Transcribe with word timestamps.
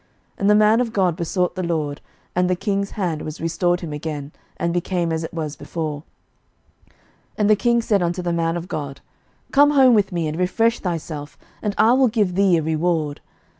And 0.35 0.49
the 0.49 0.55
man 0.55 0.81
of 0.81 0.93
God 0.93 1.15
besought 1.15 1.53
the 1.53 1.61
LORD, 1.61 2.01
and 2.35 2.49
the 2.49 2.55
king's 2.55 2.89
hand 2.97 3.21
was 3.21 3.39
restored 3.39 3.81
him 3.81 3.93
again, 3.93 4.31
and 4.57 4.73
became 4.73 5.11
as 5.13 5.23
it 5.23 5.31
was 5.31 5.55
before. 5.55 6.01
11:013:007 6.89 6.93
And 7.37 7.49
the 7.51 7.55
king 7.55 7.81
said 7.83 8.01
unto 8.01 8.23
the 8.23 8.33
man 8.33 8.57
of 8.57 8.67
God, 8.67 9.01
Come 9.51 9.69
home 9.69 9.93
with 9.93 10.11
me, 10.11 10.27
and 10.27 10.39
refresh 10.39 10.79
thyself, 10.79 11.37
and 11.61 11.75
I 11.77 11.93
will 11.93 12.07
give 12.07 12.33
thee 12.33 12.57
a 12.57 12.63
reward. 12.63 13.21